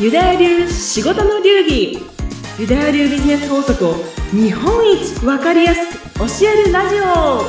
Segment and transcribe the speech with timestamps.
[0.00, 1.98] ユダヤ流仕事の流儀。
[2.56, 3.94] ユダヤ流ビジネス法則を
[4.30, 7.42] 日本一わかりやすく教えるラジオ。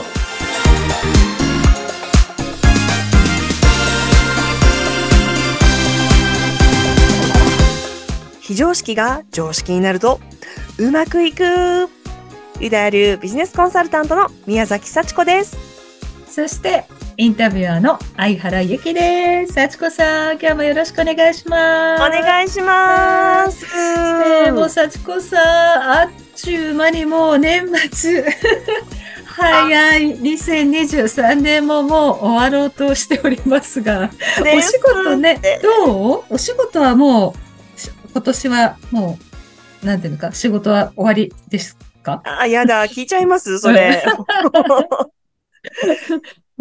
[8.42, 10.20] 非常識が常識になると
[10.80, 11.88] うまくいく。
[12.60, 15.56] ユダヤ流ビジネスコンサルタントの宮崎幸子です。
[16.28, 16.86] そして、
[17.22, 19.52] インタビュアーの相原由紀です。
[19.52, 22.00] 幸子さん、今日もよろしくお願いしおます。
[22.12, 23.66] 願いします。
[24.46, 28.24] えーもう幸子さん、あっちゅう間にもう年末。
[29.26, 34.10] 早い2023年ももう終わろうとしておりますが、
[34.56, 36.24] お仕事ね、どう？
[36.30, 37.36] お仕事はも
[37.76, 39.20] う、し今年はも
[39.84, 42.22] う、なんていうのか、仕事は終わりですか？
[42.24, 44.02] あ、やだ、聞いちゃいますそれ。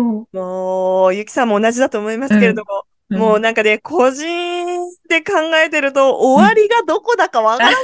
[0.02, 4.26] ももう、ゆきさんも同じだと思いますけれども、うもうなんかね、個人
[5.08, 5.32] で考
[5.64, 7.78] えてると、終わりがどこだかわからない。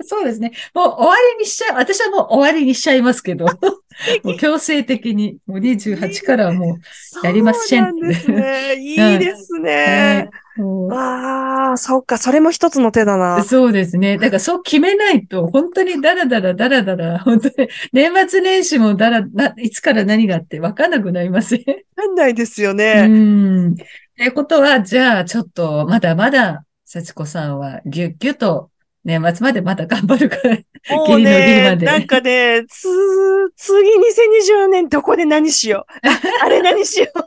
[0.02, 0.52] そうですね。
[0.74, 1.76] もう終わりにしちゃう。
[1.76, 3.46] 私はもう終わりにしちゃいますけど。
[4.22, 6.78] もう強制的に、もう28からはも
[7.22, 8.76] やりませんそうなんですね。
[8.76, 10.28] いいですう、ね。
[10.32, 10.47] も
[10.90, 13.44] ああ、そっか、それも一つの手だうな。
[13.44, 14.18] そうですね。
[14.18, 21.60] だからそう決めないと、本当にダラダラダラダラ、本当に年末年始もダラ、ないつから何があって分かんなくなりません。
[21.60, 21.64] わ
[21.96, 23.06] かんないですようね。
[23.06, 23.76] ん。
[23.76, 23.84] と
[24.18, 28.70] いうことは、じゃあちょっと、まだまだ、幸子さんはぎゅっぎゅっと
[29.08, 30.58] 年末までまだ頑張るから。
[30.94, 32.86] もうね、 なんかね、つ、
[33.56, 36.06] 次2024年どこで何しよう。
[36.06, 36.10] あ
[36.44, 37.18] あれ何しよう。
[37.18, 37.24] あ、あ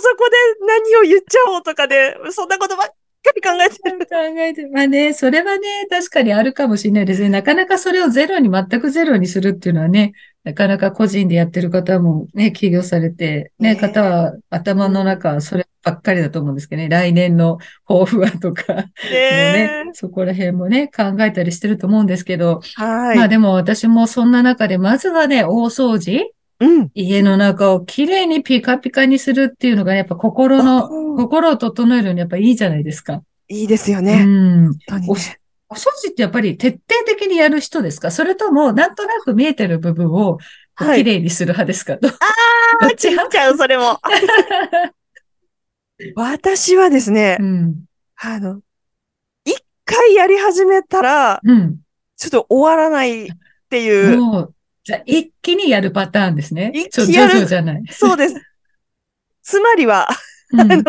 [0.00, 2.94] そこで何を言っちゃおうとかで、そんなことばっか
[3.36, 3.98] り考えてる。
[3.98, 7.28] 考えて、まあね、それはね、確かにあるかもしれないですね。
[7.28, 23.16] なかなかそれをゼロに、全くゼロにするっていうのはね、なかなか個人でやってる方もね、起業されて、ね、ね方は頭の中はそればっかりだと思うんですけどね、来年の抱負はとか、ねね、そこら辺もね、考えたりしてると思うんですけど、はい。
[23.16, 26.90] まあでも私もそんな中で、まずはね、大掃除うん。
[26.94, 33.22] 家の中をきれいにピカピカにするっていうのが、やっぱ心の、心を整えるのにやっぱいいじゃないですか。
[33.48, 34.24] いいですようね。
[34.24, 34.64] ん。
[34.64, 35.38] 本当におね
[35.70, 38.10] お掃除ってやっぱり徹底的にやる人ですか？
[38.10, 40.38] それとも、なんとなく見えてる部分を
[40.74, 42.10] はい綺麗にする派ですか、どあ
[42.80, 43.98] どあ、っち切っちゃう、それも。
[46.14, 47.84] 私はですねう、ん。
[48.16, 48.60] あの、
[49.44, 51.78] 一回やり始めたら、うん。
[52.16, 53.28] ちょっと終わらないっ
[53.68, 54.54] ていう、もう、
[54.84, 56.72] じゃあ一気にやるパターンですね。
[56.74, 57.82] 一気やるじゃない。
[57.90, 58.34] そうです。
[59.42, 60.08] つまりは、
[60.52, 60.82] うんあの、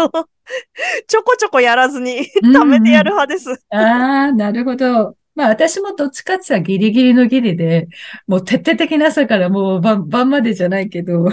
[1.07, 3.51] ちょこちょこやらずに、うん貯めてやる派です。
[3.69, 3.77] あ
[4.29, 5.15] あ、なるほど。
[5.35, 7.87] まあ私もどっちかってギリギリのギリで、
[8.27, 11.29] もう徹底的な朝からもう晩晩までじゃないけど、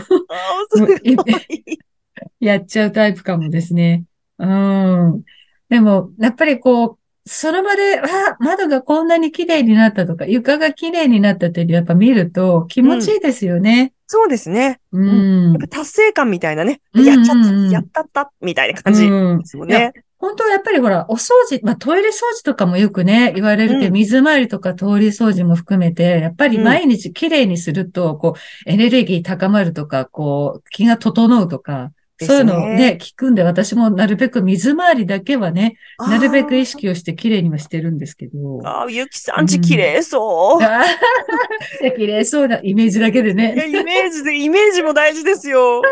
[2.41, 4.04] やっちゃうタイプかもですね。
[4.38, 5.22] うん。
[5.69, 13.93] でも、やっぱりこう、その場で、あ、窓がこんなに綺麗になったとか、床が綺麗になったっていうやっぱ見ると気持ちいいですよね。
[14.06, 14.81] そうですね。
[14.93, 15.50] うん。
[15.50, 16.81] やっぱ達成感みたいなね。
[16.94, 19.93] うんやっちゃった、うんうんやったった、みたいな感じうんですもんね。
[20.19, 38.60] 本当はやっぱりほら、お掃除、まあトイレ掃除とかもよくね、言われるけど、うん水回りとか通り掃除も含めて、やっぱりうん毎日綺麗にすると、こう、エネルギー高まるとか、こう、気が整うとか、そういうのをね、聞くんで、私もなるべく水回りだけはね、なるべく意識をして綺麗にはしてるんですけど。
[38.65, 38.84] あー。
[38.84, 40.60] あーゆきさんち綺麗そう。
[41.97, 45.82] 綺麗そうなイメージだけでね、イメージで、イメージも大事ですよ。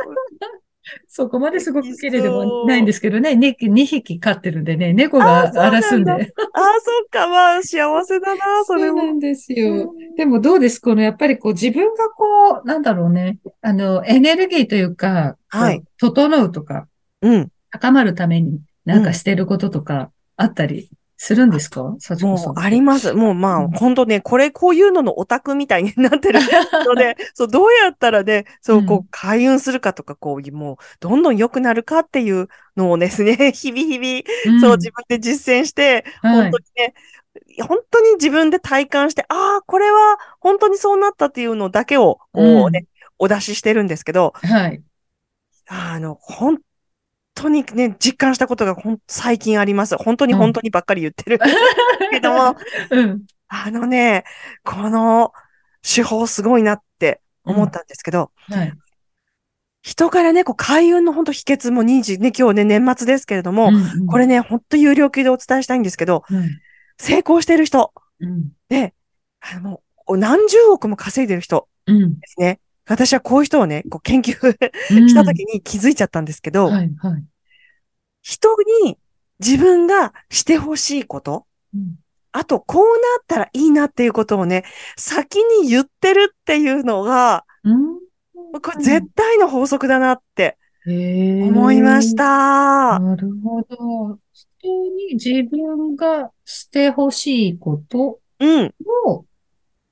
[1.08, 6.12] そこまですごく綺麗でもないんですけどね、2, 2匹飼ってるんでね、猫が荒らすんで。
[6.12, 6.30] ああ、そっ
[7.10, 8.98] か、まあ、幸せだな、 それも。
[8.98, 9.94] そうなんですよ。
[10.16, 10.80] でもどうです？
[10.80, 15.82] このやっぱりこう自分がこう、なんだろうね、あの、エネルギーというか、はい。
[15.98, 16.88] 整うとか、
[17.22, 17.48] うん。
[17.70, 21.94] 高まるためになんかしてることとかあったりするんですか？
[21.98, 22.20] さん。
[22.22, 23.12] もう、あります。
[23.14, 26.40] もう、まあ、うん本当ね、これ、こういうののオタクみたいになってる
[26.86, 36.94] ので、 そう、どうやったらね、そうう、んこう、開運するかとか、こう、もう、どんどん良くなるかっていうのをですね、 日々日々、んそう、自分で実践して、はい本当にね、
[37.66, 42.86] 本当に自分で体感して、ああ、これは本当にそうなったっていうのだけを、こうね、
[43.18, 44.82] お出ししてるんですけど、はい。
[45.66, 46.58] あの、本
[47.34, 49.96] 当にね、実感したことがほん最近あります。
[49.96, 51.38] 本当にうん本当にばっかり言ってる。
[52.10, 52.56] けども、
[52.90, 53.22] うん。
[53.48, 54.24] あのね、
[54.64, 55.32] この
[55.82, 58.72] 手法すごいなって思ったんですけど、はい。
[59.82, 63.70] 人からね、こう開運の本当秘訣も2時ね、今日ね、年末ですけれども、う
[64.02, 66.48] んこれね、本当有料級でお伝えしたいんですけど、うん
[66.96, 68.94] 成功してる人、うんで、
[69.40, 69.80] あの、
[70.16, 72.60] 何十億も稼いでる人うんですね。
[72.86, 74.34] 私はこういう人をね、こう研究
[74.90, 77.24] う んしたときに気づいちゃったんですけど、はい、はい。
[78.22, 78.98] 人に
[79.40, 81.96] 自分がしてほしいこと、うん
[82.36, 82.90] あと、こうな
[83.22, 84.64] ったらいいなっていうことをね、
[84.96, 88.04] 先に言ってるっていうのが、うん
[88.60, 92.98] これ絶対の法則だなって思いました。
[92.98, 94.18] なるほど。
[94.32, 98.74] 人に自分がしてほしいことうん。
[99.06, 99.24] を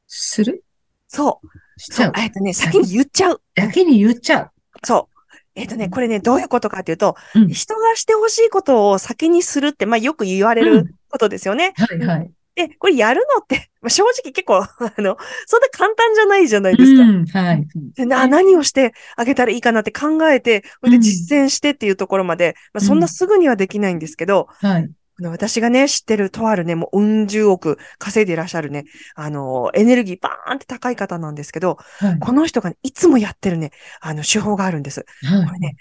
[0.07, 0.65] する？
[1.09, 1.49] そう。
[1.85, 2.13] そうしちゃう。。
[2.17, 3.43] えっとね、先に言っちゃう。
[3.55, 4.51] だけに言っちゃう。
[4.85, 5.13] そう。
[5.55, 11.75] えっとね、これね、どういうことかっていうと、うん人がしてほしいことを先にするって、まあよく言われうんることですよね。
[11.77, 12.31] はいはい。
[12.55, 14.67] で、これやるのって、まあ、正直結構、 あ
[14.99, 17.03] の、そんな簡単じゃないじゃないですか。
[17.03, 17.67] うん、はい。
[17.95, 24.91] でな何をしてあげたらいいかなって考えて、で実践してっていうところまで、まあ、そんなすぐにはできないんですけど、はい。
[25.21, 32.19] 私がね、知ってるとあるね、もううん十億稼いでいらっしゃるね、あの、エネルギーバーンって高い方なんですけど、はい。
[32.19, 35.05] この人が、ね、いつもやってるね、あの、手法があるんです。
[35.23, 35.77] はいこれね、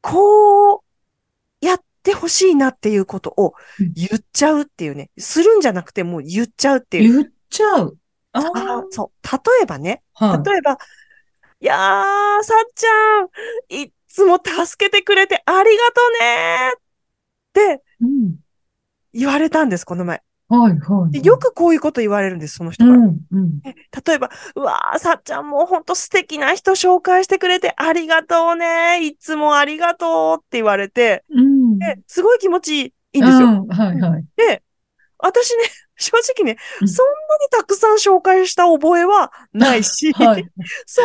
[0.00, 0.80] こう、
[1.60, 7.12] やってほしいなっていうことをうん言っちゃうっていうね、するんじゃなくてもう言っちゃうっていう。
[7.12, 7.96] 言っちゃう。
[8.32, 9.28] ああそう。
[9.30, 10.48] 例えばね、はい。
[10.48, 10.78] 例えば、
[11.60, 16.80] いやー、さっちゃん、いっつも助けてくれてありがとねっ
[17.52, 18.43] てうん。
[19.14, 20.22] 言われたんです、この前。
[20.48, 21.10] はい、はい。
[21.10, 22.96] でよくこういうこと言われるんです、その人から。
[22.98, 23.60] うん、うん。
[23.64, 23.74] え
[24.06, 29.06] 例えば、うわー、さっちゃんもうほんと素敵な人紹介してくれてありがとうね。
[29.06, 31.78] いつもありがとうって言われて、うん。
[31.78, 33.46] で、すごい気持ちいいんですよ。
[33.46, 34.24] うんはい、はい。
[35.24, 35.62] 私ね、
[35.96, 40.44] 正直ね、うんそんなにたくさん紹介した覚えはないし、 はい。
[40.86, 41.04] そん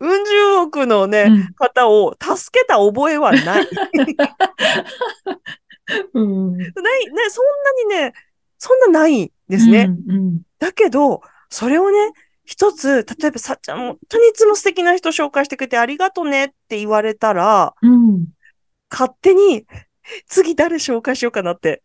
[0.00, 3.68] なね、うん十億のね、うん方を助けた覚えはない。
[5.90, 6.60] ない、ね、うん。
[6.60, 6.90] そんな
[7.96, 8.12] にね、
[8.58, 9.90] そんなないんですね。
[10.08, 10.16] うん。
[10.16, 12.12] うんだけど、それをね、
[12.44, 18.26] 一つ、例えばさっちゃん、本当にいつも素敵な人紹介してくれてありがとねって言われたら、うん。
[18.90, 19.66] 勝手に、
[20.26, 21.82] 次誰紹介しようかなって、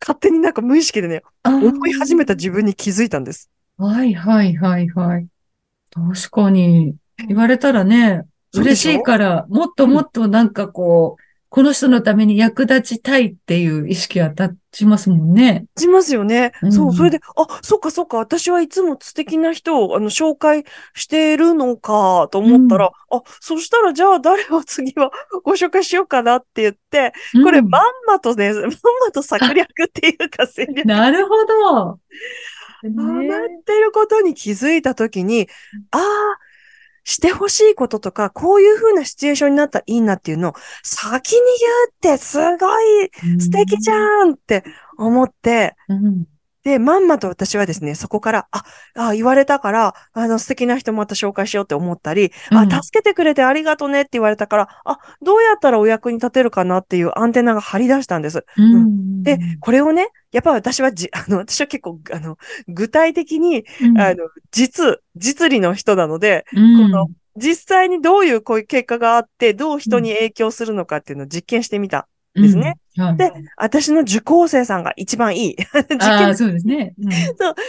[0.00, 3.50] 勝手になんか無意識でね、思い始めた自分に気づいたんです。
[3.76, 5.26] はいはいはいはい。
[5.90, 6.96] 確かに。
[7.26, 8.22] 言われたらね、
[8.54, 15.64] 嬉しいから、もっともっとなんかこう、この人のために役立ちたいっていう意識は立ちますもんね。
[15.78, 16.52] しますよね。
[16.62, 16.72] うん。
[16.72, 20.64] そう、それで、あ、そっかそっか、私はいつも素敵な人を、あの、紹介
[20.94, 25.10] してるのかと思ったら、あ、そしたらじゃあ誰を次は
[25.42, 27.12] ご紹介しようかなって言って、
[27.42, 28.70] これうんまんまとね、 まんま
[29.12, 30.84] と策略っていうか戦略。
[30.86, 31.98] なるほど。
[32.80, 33.28] ハね。
[33.28, 35.48] マってることに気づいたときに、
[35.90, 36.02] ああ、
[37.08, 43.10] してほしいこととか、こういう風なシチュエーションになったらいいなっていうのを先に言うってすごい
[43.40, 44.62] 素敵じゃんって
[44.98, 46.26] 思って、うん
[46.64, 48.64] で、まんまと私はですね、そこから、あ、
[48.94, 58.44] あ言われたから、あの、素敵な人また紹介しようって思ったり、あ、うん助けてくれてありがとねって言われたから、あ、どうやったらお役に立てるかなっていうアンテナが張り出したんです。
[58.56, 67.06] うんで、これをね、やっぱ私はじ、 あの、私は結構、あの、具体的に、うんあの、実、実利の人なので、うんこの
[67.40, 72.08] 実際にどういうこういう結果があって、どう人に影響するのかっていうのを実験してみた。
[72.34, 72.76] ですね。
[73.16, 75.56] で私の受講生さんが一番いい。
[76.00, 76.94] ああ、そうですね。
[76.98, 77.08] うん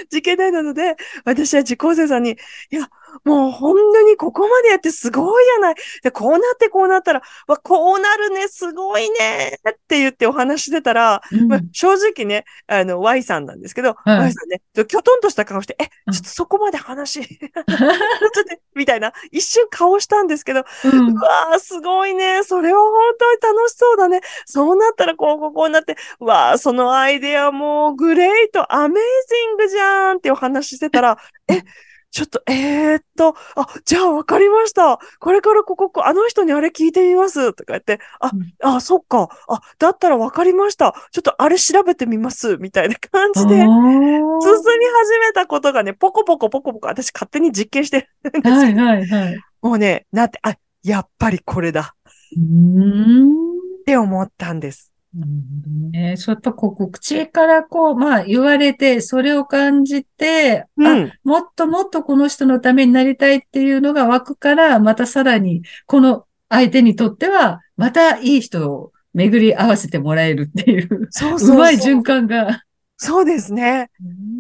[0.06, 0.96] 受験代なので、
[1.26, 2.90] 私は受講生さんに、いや、
[3.24, 5.76] もう本当にここまでやってすごいじゃない。
[6.04, 22.44] で、こうなってこうなったら、わ、こうなるね、すごいね、って言ってお話してたら、うんまあ、正直ね、あの、Y さんなんですけど、はい Y さんね、ちょきょとんとした顔して、え、うんちょっとそこまで話、ちょっとねみたいな、一瞬顔したんですけど、うんうわー、すごいね。
[22.44, 24.22] それは本当に楽しそうだね。
[24.46, 31.18] そうなったらこう、こう、こうなって、わー、そのアイデアもうグレート、アメージングじゃんってお話してたら、
[31.50, 31.62] え、
[32.10, 34.98] ちょっと、えー、っと、あ、じゃあわかりました。
[35.20, 37.54] これからここ、あの人にあれ聞いてみます。
[37.54, 38.32] とか言って、あ、
[38.64, 39.28] あ、そっか。
[39.48, 40.96] あ、だったらわかりました。
[41.12, 42.58] ちょっとあれ調べてみます。
[42.58, 49.38] みたいな感じで、進み始めたことがね、ポコポコポコポコ、私勝手に実験してるんですはいはいはい。
[49.62, 51.94] もうね、なって、あ、やっぱりこれだ。
[52.38, 53.50] うん
[53.82, 54.94] って思ったんです。
[55.14, 55.32] なる
[55.64, 56.18] ほどね。
[56.18, 61.14] そうやっぱこう、口からこう、まあ言われて、それを感じて、あ、うん。
[61.24, 72.64] もっともっとこの人のためになりたいっていうのが湧くから、またさらに、この相手にとっては、またいい人を巡り合わせてもらえるっていう、そうそうそううまい循環が。
[73.02, 73.90] そうですね。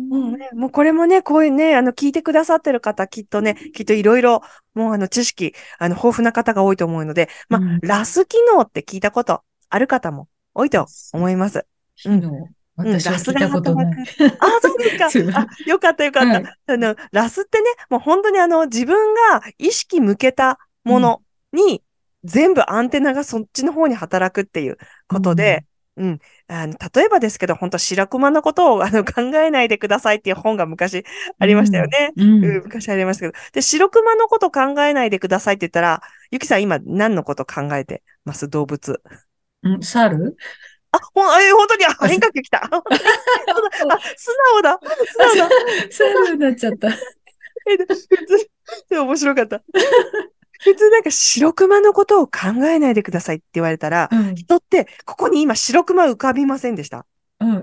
[0.10, 4.42] もうね、もうこれもね、こういうね、あの、聞いてくださってる方、きっとね、きっといろいろ、
[4.76, 11.65] もうあの、知識、あの、豊富な方が多いと思うので、まあ、うんラス機能って聞いたことある方も多いと思います。
[12.06, 13.72] うん私スが聞いたこと。
[13.72, 13.75] あ、
[14.62, 15.08] そうですか。
[15.41, 16.29] あ、よかったよかった。
[16.29, 21.84] はいあの、ラスってね、もう本当にあの、自分が意識向けたものに、
[22.24, 24.77] 全部アンテナがそっちの方に働くっていう
[25.08, 25.65] ことで、
[25.98, 26.20] うん。
[26.48, 31.03] あの、例えばですけど、本当白熊のことをあの考えないでくださいっていう本が昔
[31.38, 32.13] ありましたよね。
[32.15, 32.46] うん。
[32.46, 33.34] うん、昔ありましたけど。
[33.51, 36.01] で、白熊のこと考えないでくださいって言ったら、
[36.32, 38.48] ゆきさん今何のこと考えてます？
[38.48, 39.01] 動物。
[39.63, 40.36] うん、猿？
[40.92, 42.63] あ、ほん、え、本当に、あ、変化球来た。
[42.72, 42.72] あ、
[44.18, 44.80] 素直だ。
[45.06, 45.50] 素直だ。
[45.92, 46.89] 猿になっちゃった。
[47.70, 48.08] え、で普通、
[48.89, 49.62] で面白かった。
[50.62, 54.36] 普通なんか白熊のことを考えないでくださいって言われたら、うん。
[54.36, 56.98] 人ってここに今白熊浮かびませんでした？
[56.98, 57.04] うん。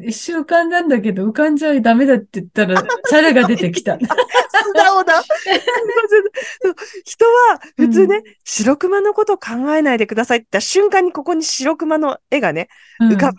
[0.06, 3.98] 一週間なんだけど、浮かんじゃダメだって言ったら、 猿が出てきた。
[3.98, 4.06] 素
[4.72, 5.20] 直だ。
[7.04, 12.68] 人は普通ね、白熊のことを考えないでくださいって言った瞬間にここに白熊の絵がね、
[13.00, 13.38] 浮かぶ。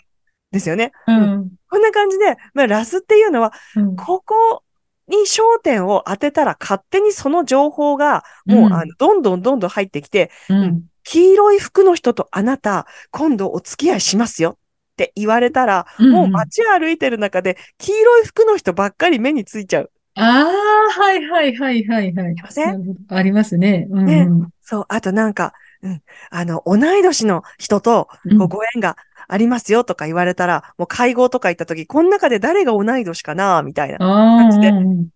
[0.52, 0.92] ですよね。
[1.08, 1.50] うん。
[1.70, 3.96] こんな感じで、まあ、ラスっていうのは、うん。
[3.96, 4.64] ここ
[5.08, 10.84] に焦点を当てたら勝手にその情報がもう、うんあのどんどんどんどん入ってきて、うん。
[11.04, 14.58] 黄色い服の人とあなた、今度お付き合いしますよ
[14.98, 19.92] って言われたら、うんもう街歩いてる中で、黄色い服の人ばっかり目についちゃう。
[20.16, 22.36] ああ、はいはいはいはいはい。
[22.42, 23.88] ませんありますね。
[23.92, 24.06] うん。
[24.06, 24.28] ね
[24.64, 26.02] そう、あとなんか、うん、
[26.32, 28.08] あの、同い年の人と
[28.50, 34.00] ご縁がありますよとか言われたら、もう会合とか行った時、この中で誰が同い年かなみたいな。
[34.00, 35.08] 感じでうん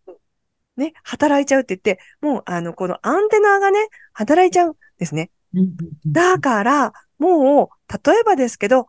[0.77, 3.79] ね、働いちゃうって言って、もう、あの、このアンテナがね、
[4.13, 5.31] 働いちゃうんですね。
[5.53, 8.87] うんだから、もう、例えばですけど、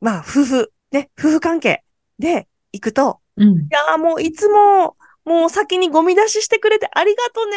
[0.00, 1.82] まあ、夫婦、ね、夫婦関係
[2.18, 3.48] で行くと、うん。
[3.48, 7.56] いやーもういつも、もう先にゴミ出ししてくれてありがとね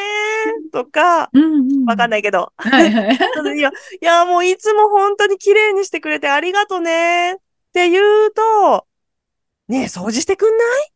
[0.69, 1.85] ーとか、うんうん。
[1.85, 2.21] わかんない。
[2.21, 3.15] けど、はいはい。
[3.57, 7.39] いや、いや、もういつも本当に綺麗にしてくれてありがとねーっ
[7.73, 8.85] て言うと、
[9.67, 10.93] ねえ、掃除してくんない？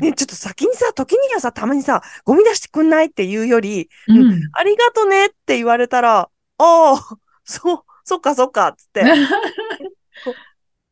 [0.00, 4.40] ねえ、ちょっと先にさ、時にはさ、たまにさ、ゴミ出してくんないって言うより、うん。
[4.54, 9.02] ありがとねって言われたら、ああ、そう、そっかそっか、つって、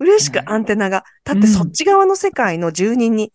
[0.00, 3.32] 嬉しくアンテナが立って、うんそっち側の世界の住人に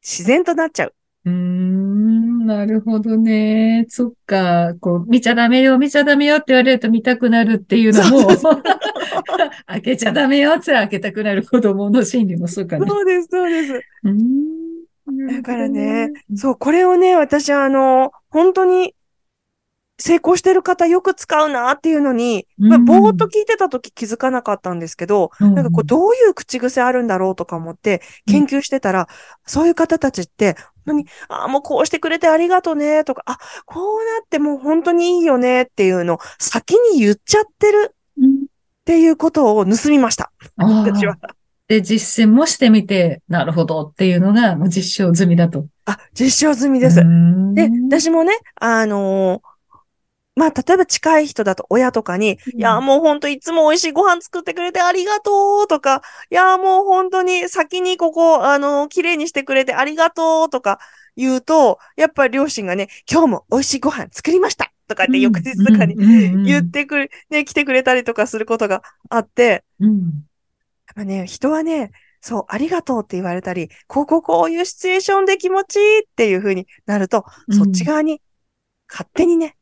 [0.00, 0.94] 自然となっちゃう。
[1.26, 3.86] うーん、なるほどね。
[3.88, 4.74] そっか。
[4.80, 8.28] こう、見ちゃダメよ、見ちゃダメよって言われると見たくなるっていうのも、
[9.66, 12.86] 開けちゃダメよって開けたくなる子供の心理もそうかね。
[12.86, 13.72] そうです、そうです。
[14.04, 15.36] うーん。
[15.36, 18.94] だからね、そう、これをね、私あの、本当に
[19.98, 29.08] 成功してる方よく使うなっていうのに、ぼーっと聞いてた時気づかなかったんですけど、うん、なんかこう、どういう口癖あるんだろうとか思って研究してたら、
[29.46, 30.56] そういう方たちって、
[31.28, 38.34] ああ、もうこうしてくれてありがとうねとか、あ、こうなってもう本当にいいよねっていうのを先に言っちゃってるうん。
[38.34, 40.30] っていうことを盗みました。
[40.56, 41.16] あ私は。
[41.22, 41.34] あ。
[41.68, 45.66] で、実践もしてみて、なるほどっていうのが、実証済みだと。
[45.86, 46.96] あ、実証済みです。
[47.54, 49.53] で、私もね、あのー
[50.36, 52.60] まあ、例えば近い人だと親とかに、うん。
[52.60, 60.78] いや、もう本当いつも美味しいご飯作ってくれてありがとうとか、いや、もう本当に先にここ、あのー綺麗にしてくれてありがとうとか
[61.16, 65.94] 言うと、やっぱり両親がね、今日も美味しいご飯作りましたとかって翌日とかに
[66.44, 69.88] 言っ、てくれ、ね、来てくれたりとかすることがあって、うん。
[69.88, 70.28] うん
[70.86, 77.56] やっぱね、人はね、そう、ありがとうって言われたり、こうこうこういうシチュエーションで気持ちいいっていう風になると、うん。
[77.56, 78.20] そっち側に
[78.88, 79.56] 勝手にね、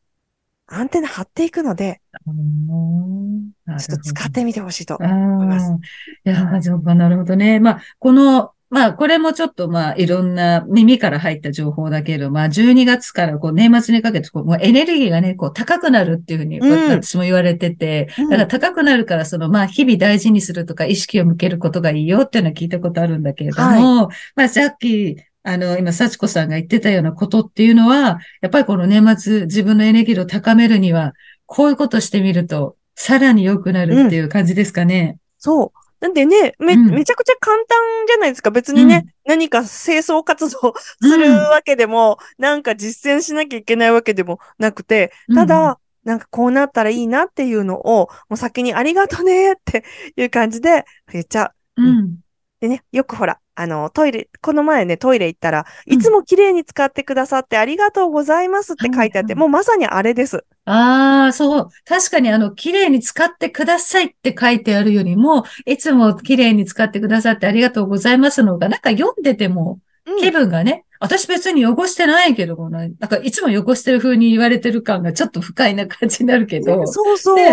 [0.75, 4.99] アンテナ張っていくので、うんちょっと使ってみてほしいと。
[5.03, 5.71] あいます。
[5.71, 5.79] あ、い
[6.25, 7.61] やー、そうかなるほどね。
[7.61, 16.91] まあ、この、まあ、これもちょっと、まあ、いろんな耳から入った情報だけど、まあ、12月からこう年末にかけて、こう、もうエネルギーがね、こう、高くなるっていうふうに、うん。
[16.91, 18.29] 私も言われてて、うん。
[18.31, 31.15] だから高くなるから、その、まあ、日々大事にするとか、意識を向けることがいいよっていうのは聞いたことあるんだけれども、まあ、さっき、あの、今、幸子さんが言ってたようなことっていうのは、やっぱりこの年末、自分のエネルギーを高めるには、
[31.47, 35.19] こういうことしてみると、さらに良くなるっていう感じですかね。
[35.39, 35.83] そう。
[36.01, 38.51] なんでね、め、うんめちゃくちゃ簡単じゃないですか。
[38.51, 49.85] 別にね、何か清掃活動するわけでも、なんか実践しなきゃいけないわけでもなくて、ただ、なんかこうなったらいいなっていうのを、もう先にありがとねって
[50.17, 51.83] いう感じで言っちゃう。
[51.83, 52.19] うん、
[52.61, 60.45] でね、よくほら、あの、トイレ、この前ね、トイレ行ったら、うんいつも綺麗に使ってくださってありがとうございますって書いてあって、はいはいもうまさにあれです。
[60.65, 61.69] ああ、そう。
[61.85, 77.37] 確かにあの、綺麗に使ってくださいって書いてあるよりも、いつも綺麗に使ってくださってありがとうございますのが、なんか読んでてもうん気分がね、私別に汚してないけど、このなんかいつも汚してる風に言われてる感がちょっと不快な感じになるけど、そうそう。
[77.37, 77.51] で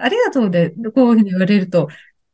[0.00, 1.88] ありがとうでこういうふうに言われると、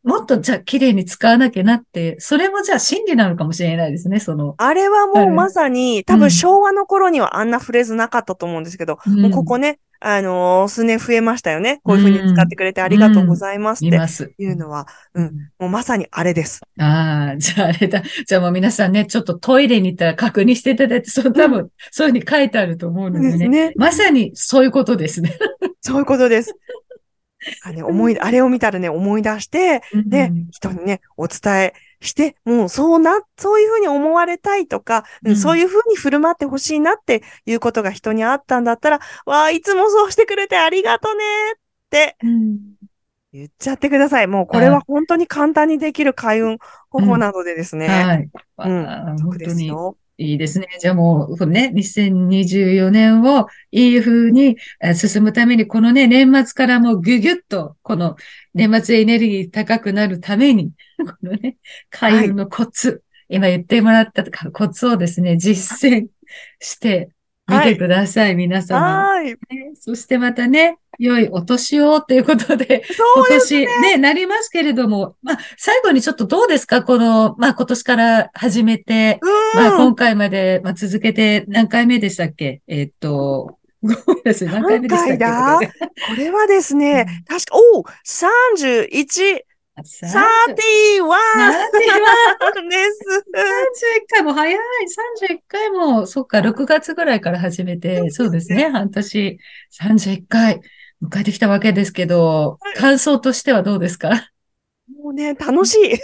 [0.05, 4.55] もっとじゃあ綺麗に使わなきゃなって、それもじゃあ真理なのかもしれないですね、その。
[4.59, 11.81] あれはもうまさに、多うん分昭和の頃にはあんなフレーズなかったと思うんですけど、もうここね、あのー数年増えましたよね。
[11.83, 13.97] こういうふうに使ってくれてありがとうございますって。
[14.39, 16.61] いうのは、うん、もうまさにあれです。
[16.79, 18.03] ああ、じゃああれだ。
[18.27, 23.39] じゃあもう皆さんね、ちょっとトイレに行ったら確認していただいて、そう多分、そういうふうに書いてあると思うのでね。
[23.39, 23.73] ですね。
[23.77, 25.39] まさにそういうことですね。
[25.81, 26.55] そういうことです。
[27.65, 41.57] あね、思い、あれを見たらね、思い出して、で、人にね、お伝えして、もうそうな、そういうふうに思われたいとか、うんうんそういうふうに振る舞ってほしいなっていうことが人にあったんだったら、わあ、いつもそうしてくれてありがとねっ
[41.91, 42.59] てうん
[43.35, 44.29] 言っちゃってください。
[44.29, 46.59] もうこれは本当に簡単にできる開運
[46.89, 47.89] 方法なのでですね。
[47.89, 48.31] はい。
[48.59, 48.87] うん
[49.19, 49.73] 本当に。
[50.17, 50.69] いいですね。
[50.81, 58.17] じゃあもう、このね、2024年をいい風にえー進むために、このね、年末からもうギュギュッと、この
[58.55, 61.57] 年末エネルギー高くなるために、 このね、
[61.91, 66.07] 開運のコツ、今言ってもらったコツをですね、実践
[66.61, 67.11] して
[67.49, 68.81] みてください、皆様。
[68.81, 69.57] はーい。
[69.57, 72.97] ねそしてまたね、良いお年をということで、です。
[73.17, 76.83] 今年ね、なりますけれども、まあ、最後にちょっどうですか？
[76.83, 79.19] この、まあ、今年から始めて、
[79.55, 79.77] まあ、うん。
[79.79, 82.63] 今回まで、まあ、続けて何回目でしたっけ？
[82.67, 85.19] えーっと、ごめんなさい、何回目でしたっけ？
[85.19, 85.59] だ？
[85.61, 85.67] こ
[86.17, 88.89] れはですね、確か、おう !31!
[88.91, 89.47] 言って
[89.77, 90.09] 31!
[90.09, 90.55] さあ31
[92.71, 92.99] です。
[93.35, 94.57] 31回も早い。
[94.57, 99.39] 31回も、そっか、6月ぐらいから始めて、そうですね、半年、
[99.81, 100.61] 31回
[101.03, 104.31] 迎えてきたわけですけど、感想としてはどうですか？
[104.93, 105.95] もうね、楽しい。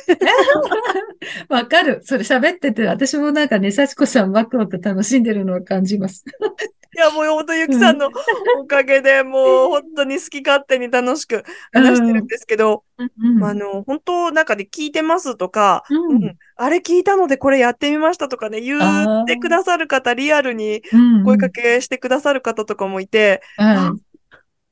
[1.53, 2.01] わかる。
[2.03, 6.25] それ喋ってて、私もなんかね、幸子さんワクワク楽しんでるのを感じます。
[6.97, 8.11] いや、もう本当ゆきさんの
[8.59, 23.95] おかげで、もう本当に好き勝手に楽しく話してるんですけど、うんあの、本当なんかで聞いてますとか、うんうんあれ聞いたのでこれやってみましたとかね、言ってくださる方、リアルにうん声かけしてくださる方とかもいて、は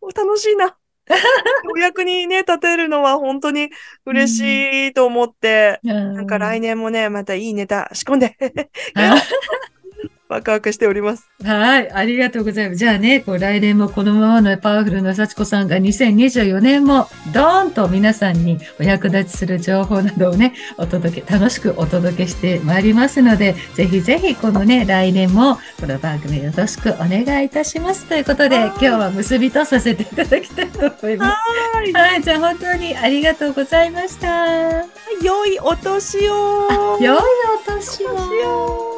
[0.02, 0.76] お楽しいな。
[1.74, 3.70] お役にね、立てるのは本当に
[4.06, 5.88] 嬉しいと思って、い。
[5.88, 8.36] ななんか来年もね、またいいネタ仕込んで、
[8.94, 9.16] あ
[10.28, 11.30] ワクワクしております。
[11.42, 12.78] はい、ありがとうございます。
[12.78, 28.04] じゃあね、こう来年もこのままのパワフルな幸子さんが2024年もドーンと皆さんにお役立ちする情報などをね、お届け、楽しくお届けしてまいりますので、ぜひぜひこのね、来年もこの番組よろしくお願いいたします。
[28.06, 31.36] ということで、はい今日は結びとさせていただきたいと思います。
[31.74, 34.84] はいはい、じゃあ本当にありがとうございました。
[35.22, 37.18] 良いお年を良い。
[37.66, 38.97] お年を